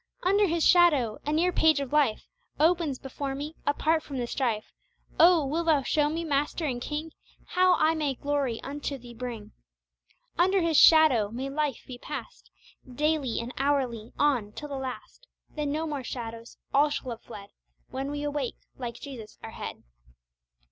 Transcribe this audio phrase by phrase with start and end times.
[0.23, 2.25] "Under His shadow," a near page of life.
[2.59, 4.73] Opens before me, apart from the strife
[5.19, 5.45] Oh!
[5.45, 7.11] will Thou show me Master and King
[7.49, 9.51] How I may glory unto Thee bring!
[10.39, 12.49] "Under His shadow" may life be passed
[12.91, 17.49] Daily and hourly on till the last, Then no more shadows, all shall have fled
[17.91, 19.83] When we awake like Jesus our Head.